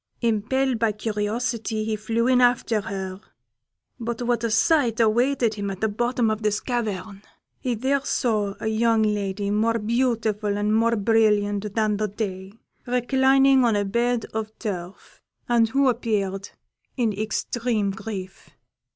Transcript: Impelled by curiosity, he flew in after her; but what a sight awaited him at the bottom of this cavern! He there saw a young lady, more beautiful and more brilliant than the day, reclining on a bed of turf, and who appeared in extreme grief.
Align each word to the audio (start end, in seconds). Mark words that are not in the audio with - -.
Impelled 0.21 0.79
by 0.79 0.91
curiosity, 0.93 1.83
he 1.83 1.95
flew 1.95 2.25
in 2.25 2.41
after 2.41 2.81
her; 2.81 3.21
but 3.99 4.19
what 4.23 4.43
a 4.43 4.49
sight 4.49 4.99
awaited 4.99 5.53
him 5.53 5.69
at 5.69 5.79
the 5.79 5.87
bottom 5.87 6.31
of 6.31 6.41
this 6.41 6.59
cavern! 6.59 7.21
He 7.59 7.75
there 7.75 8.03
saw 8.03 8.55
a 8.59 8.65
young 8.67 9.03
lady, 9.03 9.51
more 9.51 9.77
beautiful 9.77 10.57
and 10.57 10.73
more 10.75 10.95
brilliant 10.95 11.75
than 11.75 11.97
the 11.97 12.07
day, 12.07 12.51
reclining 12.87 13.63
on 13.63 13.75
a 13.75 13.85
bed 13.85 14.25
of 14.33 14.57
turf, 14.57 15.21
and 15.47 15.69
who 15.69 15.87
appeared 15.87 16.49
in 16.97 17.13
extreme 17.13 17.91
grief. 17.91 18.49